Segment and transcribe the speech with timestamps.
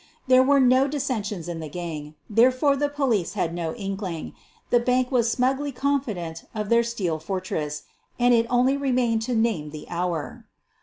[0.25, 4.33] There were no dissensions in the gang, there fore the police had no inkling,
[4.71, 7.83] the bank was smugly confident of their steel fortress,
[8.19, 10.47] and it only remained to name the hour.